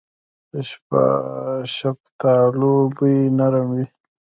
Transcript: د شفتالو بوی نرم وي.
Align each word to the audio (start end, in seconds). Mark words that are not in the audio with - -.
د 0.51 0.53
شفتالو 1.75 2.73
بوی 2.95 3.17
نرم 3.37 3.67
وي. 3.75 3.85